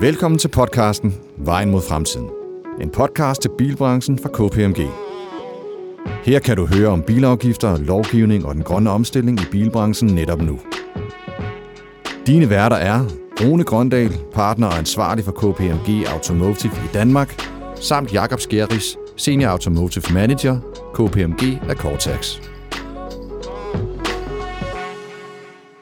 [0.00, 2.30] Velkommen til podcasten Vejen mod fremtiden.
[2.80, 4.88] En podcast til bilbranchen fra KPMG.
[6.24, 10.60] Her kan du høre om bilafgifter, lovgivning og den grønne omstilling i bilbranchen netop nu.
[12.26, 13.04] Dine værter er
[13.40, 17.42] Rune Grøndal, partner og ansvarlig for KPMG Automotive i Danmark,
[17.80, 20.60] samt Jakob Skjeris, Senior Automotive Manager,
[20.94, 22.36] KPMG af Cortex.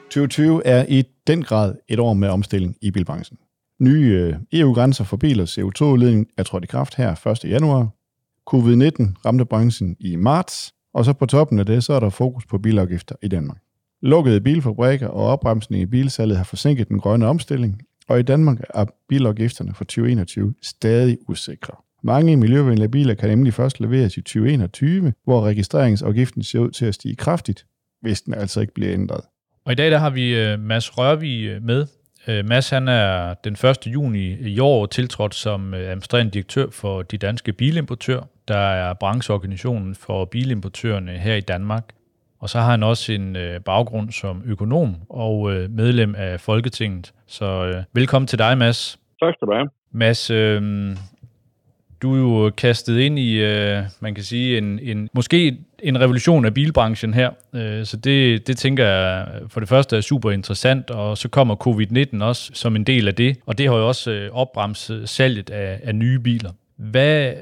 [0.05, 3.37] 2020 er i den grad et år med omstilling i bilbranchen.
[3.79, 7.45] Nye øh, EU-grænser for bilers CO2-udledning er trådt i kraft her 1.
[7.49, 7.89] januar.
[8.49, 12.45] Covid-19 ramte branchen i marts, og så på toppen af det, så er der fokus
[12.45, 13.57] på bilafgifter i Danmark.
[14.01, 18.85] Lukkede bilfabrikker og opbremsning i bilsalget har forsinket den grønne omstilling, og i Danmark er
[19.09, 21.73] bilafgifterne for 2021 stadig usikre.
[22.03, 26.95] Mange miljøvenlige biler kan nemlig først leveres i 2021, hvor registreringsafgiften ser ud til at
[26.95, 27.65] stige kraftigt,
[28.01, 29.21] hvis den altså ikke bliver ændret.
[29.65, 31.87] Og i dag der har vi øh, Mads Rørvig øh, med.
[32.27, 33.87] Uh, Mads han er den 1.
[33.87, 39.95] juni i år tiltrådt som uh, administrerende direktør for de danske bilimportør, der er brancheorganisationen
[39.95, 41.83] for bilimportørerne her i Danmark.
[42.39, 47.13] Og så har han også en uh, baggrund som økonom og uh, medlem af Folketinget.
[47.27, 48.99] Så velkommen til dig, Mads.
[49.21, 49.69] Tak skal du have.
[49.91, 50.61] Mads, øh,
[52.05, 56.45] du er jo kastet ind i, øh, man kan sige, en, en, måske en revolution
[56.45, 57.29] af bilbranchen her.
[57.55, 61.55] Øh, så det, det tænker jeg for det første er super interessant, og så kommer
[61.67, 65.49] covid-19 også som en del af det, og det har jo også øh, opbremset salget
[65.49, 66.51] af, af nye biler.
[66.91, 67.33] Hvad,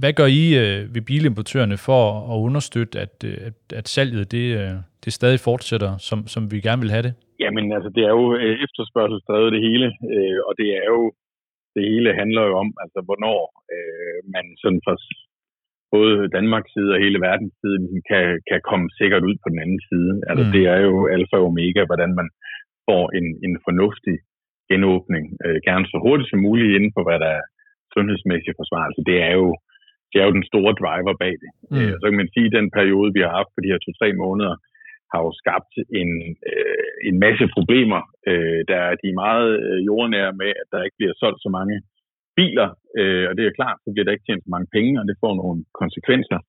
[0.00, 4.46] hvad gør I øh, ved bilimportørerne for at understøtte, at, øh, at, at salget det,
[4.58, 4.70] øh,
[5.04, 7.14] det stadig fortsætter, som, som vi gerne vil have det?
[7.40, 11.12] Jamen, altså, det er jo øh, efterspørgselsdrevet det hele, øh, og det er jo
[11.76, 13.40] det hele handler jo om, altså hvornår
[13.74, 14.94] øh, man sådan fra
[15.94, 19.62] både Danmarks side og hele verdens side ligesom kan, kan komme sikkert ud på den
[19.64, 20.12] anden side.
[20.28, 20.52] Altså mm.
[20.54, 22.28] det er jo alfa og omega, hvordan man
[22.88, 24.16] får en, en fornuftig
[24.72, 27.44] genåbning, øh, gerne så hurtigt som muligt inden for, hvad der er
[27.94, 29.00] sundhedsmæssig forsvarelse.
[29.10, 29.48] Det er jo
[30.10, 31.50] det er jo den store driver bag det.
[31.70, 31.76] Mm.
[31.80, 34.08] Øh, så kan man sige, at den periode, vi har haft på de her to-tre
[34.24, 34.54] måneder,
[35.14, 36.10] har jo skabt en,
[36.50, 38.02] øh, en masse problemer.
[38.30, 41.76] Øh, der er de meget øh, jordnære med, at der ikke bliver solgt så mange
[42.38, 45.04] biler, øh, og det er klart, så bliver der ikke tjent så mange penge, og
[45.08, 46.40] det får nogle konsekvenser.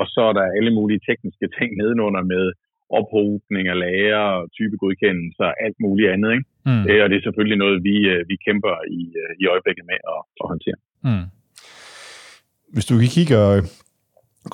[0.00, 2.44] Og så er der alle mulige tekniske ting nedenunder med
[2.98, 4.26] ophobning af lager,
[4.56, 6.30] typegodkendelser og alt muligt andet.
[6.36, 6.48] Ikke?
[6.68, 6.84] Mm.
[6.88, 9.98] Øh, og det er selvfølgelig noget, vi, øh, vi kæmper i, øh, i øjeblikket med
[10.14, 10.78] at, at håndtere.
[11.06, 11.26] Mm.
[12.74, 13.42] Hvis du kigger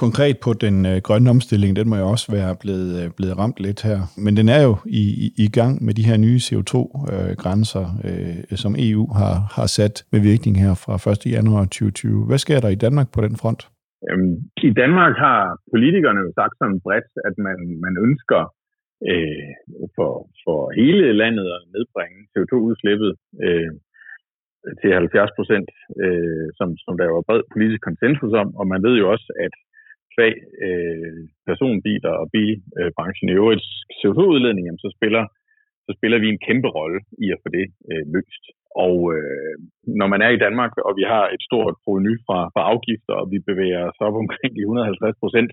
[0.05, 3.59] Konkret på den øh, grønne omstilling, den må jo også være blevet, øh, blevet ramt
[3.67, 3.99] lidt her.
[4.25, 8.57] Men den er jo i, i, i gang med de her nye CO2-grænser, øh, øh,
[8.63, 11.27] som EU har, har sat med virkning her fra 1.
[11.37, 12.27] januar 2020.
[12.29, 13.61] Hvad sker der i Danmark på den front?
[14.09, 14.35] Øhm,
[14.69, 15.41] I Danmark har
[15.73, 18.43] politikerne jo sagt sådan bredt, at man, man ønsker
[19.11, 19.51] øh,
[19.97, 20.13] for,
[20.45, 23.13] for hele landet at nedbringe CO2-udslippet
[23.47, 23.73] øh,
[24.81, 25.69] til 70 procent,
[26.03, 28.49] øh, som, som der var bred politisk konsensus om.
[28.61, 29.55] Og man ved jo også, at
[30.16, 30.34] kvæg
[30.66, 33.66] øh, personbiler og bilbranchen i øvrigt
[34.00, 35.25] CO2-udledning, så spiller,
[35.87, 38.44] så spiller vi en kæmpe rolle i at få det øh, løst.
[38.87, 39.55] Og øh,
[40.00, 43.26] når man er i Danmark, og vi har et stort proveny fra, fra afgifter, og
[43.32, 45.50] vi bevæger os op omkring de 150 procent,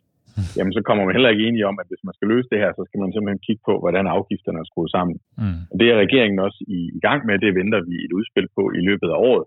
[0.57, 2.72] jamen så kommer man heller ikke enige om, at hvis man skal løse det her,
[2.73, 5.18] så skal man simpelthen kigge på, hvordan afgifterne er skruet sammen.
[5.41, 5.59] Mm.
[5.72, 8.63] Og det er regeringen også i, i gang med, det venter vi et udspil på
[8.79, 9.46] i løbet af året.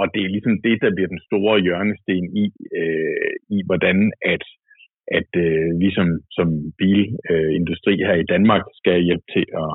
[0.00, 2.44] Og det er ligesom det, der bliver den store hjørnesten i,
[2.80, 3.96] øh, i hvordan
[4.34, 4.44] at,
[5.18, 6.48] at øh, vi som, som
[6.80, 9.72] bilindustri øh, her i Danmark skal hjælpe til at,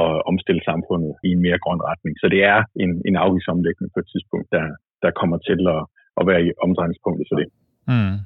[0.00, 2.14] at omstille samfundet i en mere grøn retning.
[2.22, 4.66] Så det er en, en afgiftsomlægning på et tidspunkt, der,
[5.04, 5.82] der kommer til at,
[6.20, 7.48] at være i omdrejningspunktet for det.
[7.92, 8.16] Mm.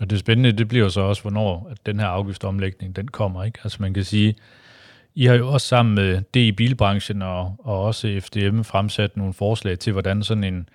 [0.00, 3.44] Og det spændende, det bliver så også, hvornår at den her afgiftsomlægning, den kommer.
[3.44, 3.58] Ikke?
[3.64, 4.34] Altså man kan sige,
[5.14, 9.32] i har jo også sammen med det i bilbranchen og, og også FDM fremsat nogle
[9.32, 10.68] forslag til, hvordan sådan en,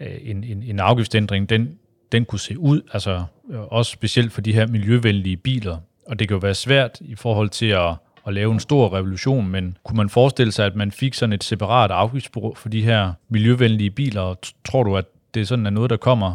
[0.00, 1.78] øh, en, en, en afgiftsændring, den,
[2.12, 5.76] den kunne se ud, altså øh, også specielt for de her miljøvenlige biler.
[6.06, 7.92] Og det kan jo være svært i forhold til at,
[8.26, 11.44] at lave en stor revolution, men kunne man forestille sig, at man fik sådan et
[11.44, 14.54] separat afgiftsbureau for de her miljøvenlige biler?
[14.64, 15.04] Tror du, at
[15.34, 16.30] det sådan er noget, der kommer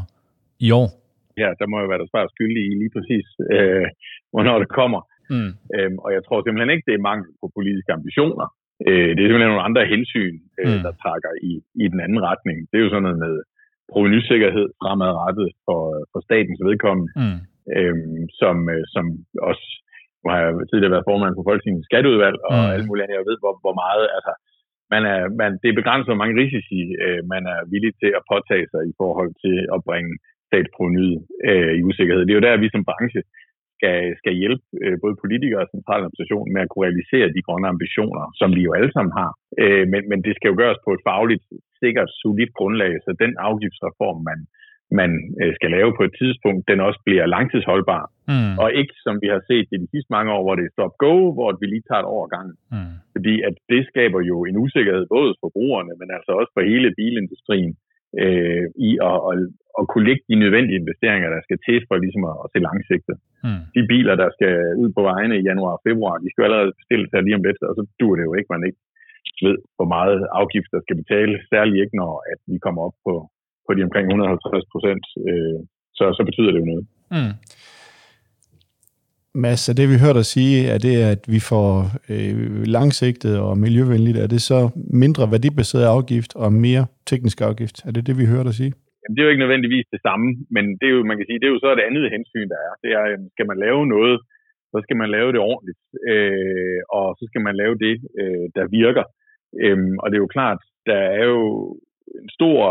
[0.59, 0.87] i år?
[1.37, 3.85] Ja, der må jo være der svært skyldig i lige præcis, øh,
[4.31, 5.01] hvornår det kommer.
[5.33, 5.51] Mm.
[5.75, 8.47] Øhm, og jeg tror simpelthen ikke, det er mangel på politiske ambitioner.
[8.87, 10.81] Øh, det er simpelthen nogle andre hensyn, øh, mm.
[10.85, 11.51] der trækker i,
[11.83, 12.57] i den anden retning.
[12.69, 13.35] Det er jo sådan noget med
[13.93, 15.81] provenysikkerhed fremadrettet for,
[16.11, 17.39] for statens vedkommende, mm.
[17.77, 19.05] øhm, som, øh, som
[19.49, 19.65] også,
[20.21, 22.73] nu har jeg tidligere været formand for Folketingets skatteudvalg, og mm.
[22.73, 24.33] alle mulige andre, jeg ved, hvor, hvor meget, altså,
[24.93, 28.25] man er, man, det er begrænset, hvor mange risici øh, man er villig til at
[28.31, 30.11] påtage sig i forhold til at bringe
[30.49, 31.17] statsprovenyet
[31.49, 32.21] øh, i usikkerhed.
[32.23, 33.21] Det er jo der, vi som branche
[33.85, 38.25] skal, skal hjælpe øh, både politikere og centraladministration med at kunne realisere de grønne ambitioner,
[38.39, 39.31] som vi jo alle sammen har.
[39.63, 41.45] Øh, men, men det skal jo gøres på et fagligt
[41.83, 44.39] sikkert, solidt grundlag, så den afgiftsreform, man,
[44.99, 45.11] man
[45.41, 48.03] øh, skal lave på et tidspunkt, den også bliver langtidsholdbar.
[48.31, 48.53] Mm.
[48.63, 51.15] Og ikke, som vi har set i de sidste mange år, hvor det er stop-go,
[51.37, 52.49] hvor vi lige tager et år gang.
[52.73, 52.95] Mm.
[53.15, 56.89] Fordi at det skaber jo en usikkerhed både for brugerne, men altså også for hele
[56.99, 57.73] bilindustrien
[58.23, 59.39] øh, i at, at,
[59.79, 63.15] at kunne lægge de nødvendige investeringer, der skal til for ligesom at, at se langsigtet.
[63.45, 63.63] Mm.
[63.75, 66.77] De biler, der skal ud på vejene i januar og februar, de skal jo allerede
[66.81, 68.81] bestille sig lige om lidt, og så dur det jo ikke, man ikke
[69.47, 73.13] ved, hvor meget afgift der skal betale, særligt ikke når at vi kommer op på,
[73.65, 75.59] på de omkring 150 procent, øh,
[75.97, 76.85] så, så betyder det jo noget.
[77.15, 77.33] Mm.
[79.43, 81.69] Mads, er det vi hørte dig sige, er det, at vi får
[82.09, 84.69] øh, langsigtet og miljøvenligt, er det så
[85.03, 87.85] mindre værdibaseret afgift og mere teknisk afgift?
[87.85, 88.73] Er det det, vi hørte dig sige?
[89.05, 91.39] Jamen, det er jo ikke nødvendigvis det samme, men det er jo, man kan sige,
[91.39, 92.71] det er jo så et andet hensyn, der er.
[92.83, 94.17] Det er, øhm, skal man lave noget,
[94.71, 95.81] så skal man lave det ordentligt,
[96.11, 99.05] øh, og så skal man lave det, øh, der virker.
[99.63, 101.43] Øhm, og det er jo klart, der er jo
[102.21, 102.61] en stor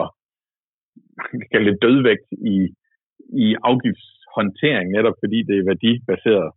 [1.19, 2.57] man kan kalde det dødvægt i,
[3.45, 6.51] i afgiftshåndtering, netop fordi det er værdibaseret.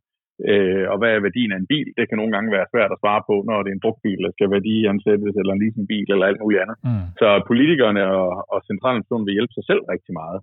[0.52, 1.88] Øh, og hvad er værdien af en bil?
[1.98, 4.32] Det kan nogle gange være svært at svare på, når det er en brugtbil, der
[4.34, 6.78] skal værdiansættes, eller en leasingbil, eller alt muligt andet.
[6.88, 7.06] Mm.
[7.22, 10.40] Så politikerne og, og centraladministrationen vil hjælpe sig selv rigtig meget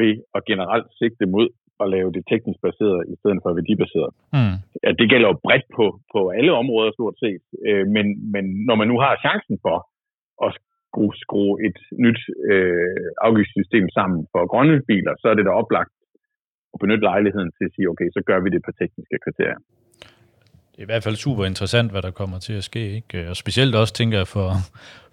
[0.00, 1.48] ved at generelt sigte mod
[1.82, 4.12] at lave det teknisk baseret i stedet for værdibaseret.
[4.36, 4.56] Mm.
[4.84, 8.76] Ja, det gælder jo bredt på, på alle områder stort set, øh, men, men når
[8.80, 9.76] man nu har chancen for
[10.46, 12.20] at skrue, skrue et nyt
[12.50, 15.92] øh, afgiftssystem sammen for grønne biler, så er det da oplagt
[16.74, 19.60] at benytte lejligheden til at sige, okay, så gør vi det på tekniske kriterier
[20.80, 22.84] det er i hvert fald super interessant, hvad der kommer til at ske.
[23.00, 23.18] Ikke?
[23.30, 24.48] Og specielt også, tænker jeg, for,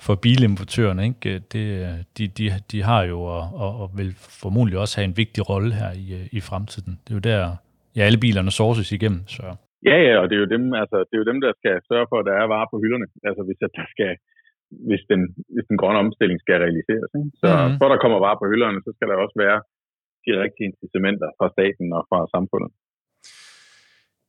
[0.06, 1.01] for bilimportørerne.
[1.09, 1.31] Ikke?
[1.54, 1.65] Det,
[2.18, 4.12] de, de, de har jo og, og, og vil
[4.44, 6.07] formodentlig også have en vigtig rolle her i,
[6.38, 6.94] i fremtiden.
[7.04, 7.42] Det er jo der,
[7.98, 9.21] ja, alle bilerne sources igennem.
[9.36, 9.44] Så.
[9.89, 12.07] Ja, ja, og det er, jo dem, altså, det er jo dem, der skal sørge
[12.09, 13.07] for, at der er varer på hylderne.
[13.27, 14.12] Altså hvis, at der skal,
[14.89, 15.21] hvis, den,
[15.54, 17.12] hvis den grønne omstilling skal realiseres.
[17.19, 17.31] Ikke?
[17.42, 17.77] Så mm-hmm.
[17.80, 19.59] for der kommer varer på hylderne, så skal der også være
[20.27, 22.71] de rigtige incitamenter fra staten og fra samfundet.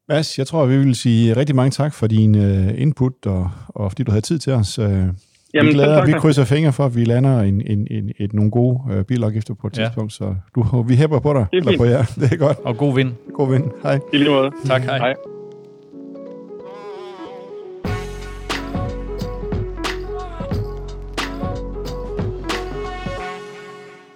[0.08, 3.90] Mads, jeg tror, vi vil sige rigtig mange tak for din uh, input, og, og
[3.90, 4.78] fordi du havde tid til os.
[4.78, 8.32] Uh, Jamen, vi, glæder, vi krydser fingre for, at vi lander en, en, en, et,
[8.32, 9.84] nogle gode uh, bilafgifter på et ja.
[9.84, 11.46] tidspunkt, så du, vi hæpper på dig.
[11.52, 12.02] Det er, på jer.
[12.20, 12.58] det er godt.
[12.58, 13.12] Og god vind.
[13.34, 13.64] God vind.
[13.82, 13.98] Hej.
[14.12, 14.50] I lige måde.
[14.66, 14.98] Tak, hej.
[14.98, 15.37] hej.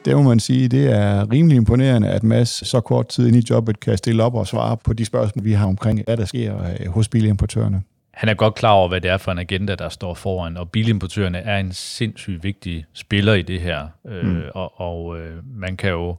[0.05, 3.43] Det må man sige, det er rimelig imponerende, at Mads så kort tid ind i
[3.51, 6.59] jobbet kan stille op og svare på de spørgsmål, vi har omkring, hvad der sker
[6.59, 7.83] øh, hos bilimportørerne.
[8.15, 10.71] Han er godt klar over, hvad det er for en agenda, der står foran, og
[10.71, 13.87] bilimportørerne er en sindssygt vigtig spiller i det her.
[14.09, 14.43] Øh, mm.
[14.55, 16.17] Og, og øh, man kan jo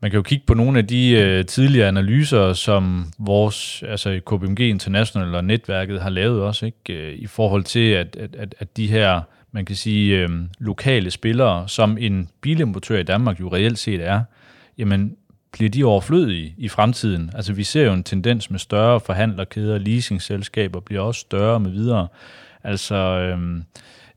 [0.00, 4.60] man kan jo kigge på nogle af de øh, tidligere analyser, som vores, altså KPMG
[4.60, 6.92] International og netværket har lavet også, ikke?
[6.92, 9.20] Øh, i forhold til, at, at, at de her
[9.54, 10.28] man kan sige, øh,
[10.58, 14.22] lokale spillere, som en bilimportør i Danmark jo reelt set er,
[14.78, 15.16] jamen
[15.52, 17.30] bliver de overflødige i fremtiden?
[17.34, 22.08] Altså vi ser jo en tendens med større forhandlerkæder, leasingselskaber bliver også større med videre.
[22.64, 23.56] Altså øh,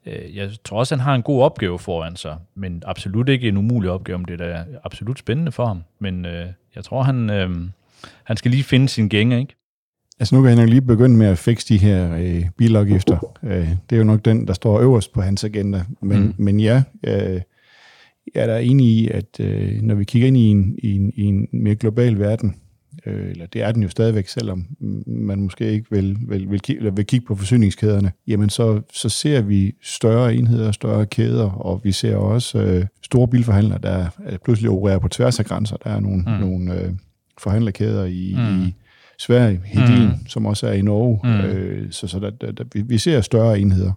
[0.05, 3.57] øh jeg tror også, han har en god opgave foran sig, men absolut ikke en
[3.57, 5.83] umulig opgave, om det er da absolut spændende for ham.
[5.99, 7.49] Men øh, jeg tror, han, øh,
[8.23, 9.55] han skal lige finde sin gænge, ikke?
[10.19, 13.35] Altså nu kan han lige begynde med at fikse de her øh, bilafgifter.
[13.43, 15.83] Øh, det er jo nok den, der står øverst på hans agenda.
[16.01, 16.33] Men, mm.
[16.37, 17.41] men ja, øh,
[18.35, 21.11] jeg er da enig i, at øh, når vi kigger ind i en, i en,
[21.15, 22.55] i en mere global verden,
[23.05, 24.65] øh, eller det er den jo stadigvæk, selvom
[25.07, 29.41] man måske ikke vil, vil, vil, kigge, vil kigge på forsyningskæderne, jamen så, så ser
[29.41, 34.07] vi større enheder, større kæder, og vi ser også øh, store bilforhandlere, der
[34.45, 35.77] pludselig opererer på tværs af grænser.
[35.77, 36.31] Der er nogle, mm.
[36.31, 36.93] nogle øh,
[37.37, 38.63] forhandlerkæder i, mm.
[38.63, 38.73] i
[39.19, 40.27] Sverige, Hedin, mm.
[40.27, 41.19] som også er i Norge.
[41.23, 41.39] Mm.
[41.39, 43.91] Øh, så så der, der, der, vi, ser større enheder.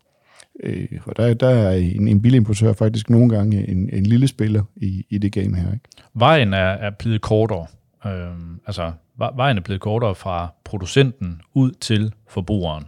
[0.62, 4.62] Øh, og der, der er en, en bilimportør faktisk nogle gange en, en lille spiller
[4.76, 5.72] i, i det game her.
[5.72, 5.84] Ikke?
[6.14, 7.66] Vejen er, er blevet kortere.
[8.06, 8.30] Øh,
[8.66, 12.84] altså, vejen er blevet kortere fra producenten ud til forbrugeren.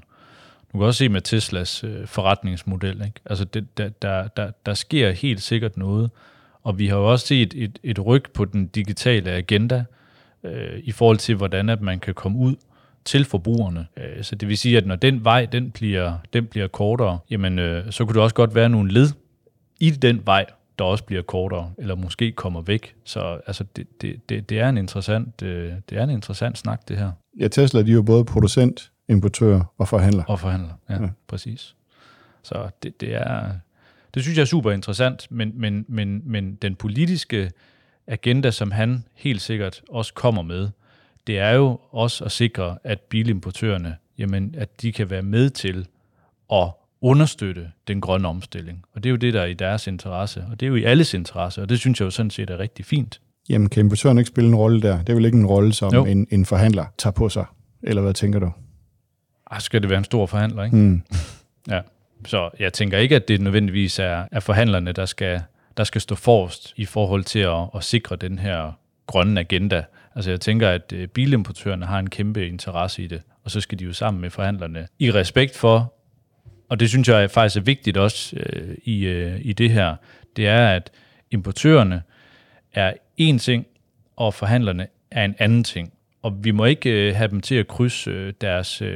[0.72, 3.02] Du kan også se med Teslas øh, forretningsmodel.
[3.04, 3.20] Ikke?
[3.26, 6.10] Altså, det, der, der, der, der sker helt sikkert noget.
[6.62, 9.84] Og vi har jo også set et, et ryg på den digitale agenda, øh,
[10.82, 12.54] i forhold til, hvordan at man kan komme ud
[13.04, 13.87] til forbrugerne.
[13.96, 17.58] Øh, så det vil sige, at når den vej den bliver, den bliver kortere, jamen,
[17.58, 19.08] øh, så kunne det også godt være nogle led
[19.80, 20.46] i den vej,
[20.78, 22.94] der også bliver kortere, eller måske kommer væk.
[23.04, 26.88] Så altså, det, det, det, det, er en interessant, øh, det er en interessant snak,
[26.88, 27.11] det her.
[27.40, 30.25] Ja, Tesla de er jo både producent, importør og forhandler.
[30.25, 31.08] Og forhandler, ja, ja.
[31.28, 31.75] præcis.
[32.42, 33.50] Så det, det er,
[34.14, 37.50] det synes jeg er super interessant, men, men, men, men den politiske
[38.06, 40.68] agenda, som han helt sikkert også kommer med,
[41.26, 45.87] det er jo også at sikre, at bilimportørerne, jamen, at de kan være med til
[46.52, 46.68] at
[47.00, 48.85] understøtte den grønne omstilling.
[48.94, 50.85] Og det er jo det, der er i deres interesse, og det er jo i
[50.85, 53.21] alles interesse, og det synes jeg jo sådan set er rigtig fint.
[53.49, 54.99] Jamen, kan importøren ikke spille en rolle der?
[54.99, 57.44] Det er vel ikke en rolle, som en, en forhandler tager på sig?
[57.82, 58.52] Eller hvad tænker du?
[59.50, 60.76] Ej, skal det være en stor forhandler, ikke?
[60.76, 61.02] Mm.
[61.68, 61.80] Ja,
[62.26, 65.40] så jeg tænker ikke, at det nødvendigvis er, er forhandlerne, der skal,
[65.76, 68.73] der skal stå forrest i forhold til at, at sikre den her
[69.07, 69.85] grønne agenda.
[70.14, 73.79] Altså jeg tænker, at øh, bilimportørerne har en kæmpe interesse i det, og så skal
[73.79, 75.95] de jo sammen med forhandlerne i respekt for,
[76.69, 79.97] og det synes jeg faktisk er vigtigt også øh, i, øh, i det her,
[80.37, 80.91] det er, at
[81.31, 82.02] importørerne
[82.73, 83.67] er en ting,
[84.17, 85.93] og forhandlerne er en anden ting.
[86.23, 88.93] Og vi må ikke øh, have dem til at krydse øh, deres øh,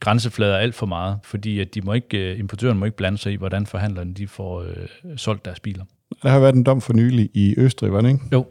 [0.00, 3.32] grænseflader alt for meget, fordi at de må ikke, øh, importøren må ikke blande sig
[3.32, 5.84] i, hvordan forhandlerne de får øh, solgt deres biler.
[6.22, 8.20] Der har været en dom for nylig i Østrig, var det ikke?
[8.32, 8.46] Jo.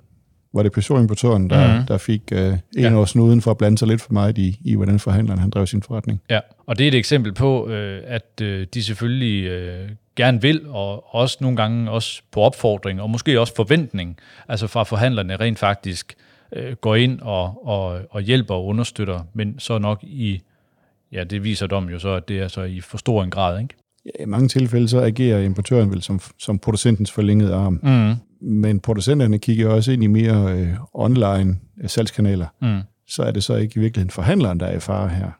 [0.53, 1.85] Var det Peugeot-importøren, der, mm-hmm.
[1.85, 2.95] der fik øh, en ja.
[2.95, 5.67] år snuden for at blande sig lidt for meget i, i, hvordan forhandleren han drev
[5.67, 6.21] sin forretning?
[6.29, 10.61] Ja, og det er et eksempel på, øh, at øh, de selvfølgelig øh, gerne vil,
[10.67, 14.17] og også nogle gange også på opfordring, og måske også forventning,
[14.47, 16.30] altså fra forhandlerne rent faktisk øh,
[16.81, 20.41] går ind og, og, og hjælper og understøtter, men så nok i,
[21.11, 23.61] ja, det viser dom jo så, at det er så i for stor en grad,
[23.61, 23.75] ikke?
[24.05, 27.79] Ja, I mange tilfælde så agerer importøren vel som, som producentens forlængede arm.
[27.83, 28.15] Mm.
[28.41, 32.47] Men producenterne kigger også ind i mere øh, online øh, salgskanaler.
[32.61, 32.81] Mm.
[33.07, 35.31] Så er det så ikke i virkeligheden forhandleren, der er i fare her?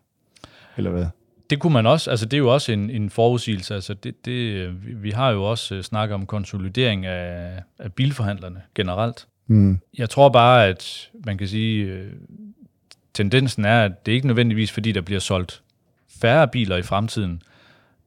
[0.77, 1.05] Eller hvad?
[1.49, 4.69] Det kunne man også, altså det er jo også en, en forudsigelse, altså det, det,
[5.03, 9.27] vi har jo også øh, snakket om konsolidering af, af bilforhandlerne generelt.
[9.51, 9.79] Mm.
[9.97, 12.11] Jeg tror bare, at man kan sige, øh,
[13.13, 15.61] tendensen er, at det ikke nødvendigvis fordi, der bliver solgt
[16.21, 17.41] færre biler i fremtiden.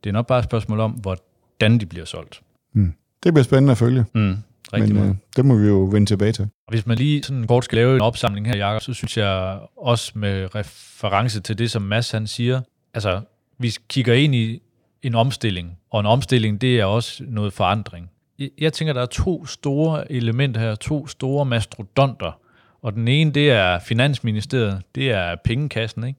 [0.05, 2.41] Det er nok bare et spørgsmål om, hvordan de bliver solgt.
[2.73, 2.93] Mm.
[3.23, 4.05] Det bliver spændende at følge.
[4.15, 4.37] Mm.
[4.73, 6.43] Rigtig Men øh, det må vi jo vende tilbage til.
[6.43, 9.59] Og hvis man lige sådan kort skal lave en opsamling her, Jacob, så synes jeg
[9.77, 12.61] også med reference til det, som Mads han siger,
[12.95, 13.21] altså
[13.59, 14.63] vi kigger ind i
[15.03, 18.11] en omstilling, og en omstilling, det er også noget forandring
[18.59, 22.41] jeg tænker, der er to store elementer her, to store mastodonter.
[22.83, 26.19] Og den ene, det er Finansministeriet, det er pengekassen, ikke?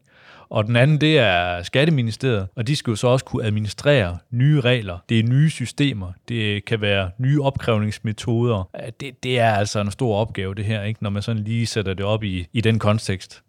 [0.50, 4.62] Og den anden, det er Skatteministeriet, og de skal jo så også kunne administrere nye
[4.62, 4.98] regler.
[5.10, 8.70] Det er nye systemer, det kan være nye opkrævningsmetoder.
[9.00, 11.04] Det, det er altså en stor opgave, det her, ikke?
[11.04, 13.42] når man sådan lige sætter det op i, i den kontekst.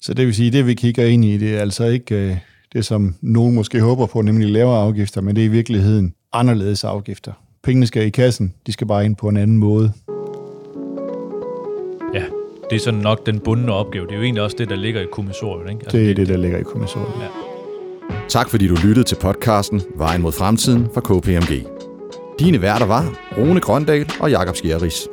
[0.00, 2.36] Så det vil sige, det vi kigger ind i, det er altså ikke øh,
[2.72, 6.84] det, som nogen måske håber på, nemlig lavere afgifter, men det er i virkeligheden anderledes
[6.84, 7.32] afgifter.
[7.64, 9.92] Pengene skal i kassen, de skal bare ind på en anden måde.
[12.14, 12.24] Ja,
[12.70, 14.06] det er sådan nok den bundne opgave.
[14.06, 15.70] Det er jo egentlig også det, der ligger i kommissoriet.
[15.70, 15.80] Ikke?
[15.82, 17.12] Altså, det er det, der ligger i kommissoriet.
[17.20, 17.26] Ja.
[18.28, 21.66] Tak fordi du lyttede til podcasten Vejen mod fremtiden fra KPMG.
[22.38, 25.08] Dine værter var Rune Grøndal og Jakob Skjerris.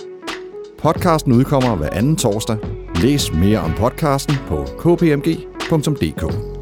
[0.78, 2.58] Podcasten udkommer hver anden torsdag.
[3.02, 6.57] Læs mere om podcasten på kpmg.dk.